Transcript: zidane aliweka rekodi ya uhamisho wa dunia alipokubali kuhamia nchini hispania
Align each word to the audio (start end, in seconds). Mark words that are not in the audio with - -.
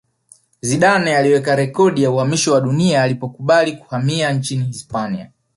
zidane 0.61 1.15
aliweka 1.15 1.55
rekodi 1.55 2.03
ya 2.03 2.11
uhamisho 2.11 2.53
wa 2.53 2.61
dunia 2.61 3.03
alipokubali 3.03 3.77
kuhamia 3.77 4.31
nchini 4.33 4.65
hispania 4.65 5.31